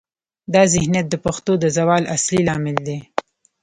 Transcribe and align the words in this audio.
دا 0.53 0.61
ذهنیت 0.73 1.07
د 1.09 1.15
پښتو 1.25 1.51
د 1.59 1.65
زوال 1.77 2.03
اصلي 2.15 2.41
لامل 2.47 2.77
دی. 2.87 2.99